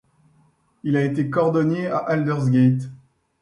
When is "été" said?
1.05-1.29